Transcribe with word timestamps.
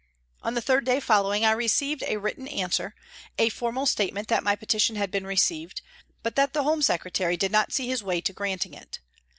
On 0.41 0.55
the 0.55 0.63
third 0.63 0.83
day 0.83 0.99
following 0.99 1.45
I 1.45 1.51
received 1.51 2.01
a 2.07 2.17
written 2.17 2.47
answer, 2.47 2.95
a 3.37 3.49
formal 3.49 3.85
statement 3.85 4.29
that 4.29 4.41
my 4.43 4.55
petition 4.55 4.95
had 4.95 5.11
been 5.11 5.27
received, 5.27 5.83
but 6.23 6.35
that 6.35 6.53
the 6.53 6.63
Home 6.63 6.81
Secretary 6.81 7.37
did 7.37 7.51
not 7.51 7.71
see 7.71 7.87
his 7.87 8.01
way 8.01 8.19
to 8.19 8.33
granting 8.33 8.73
it. 8.73 8.99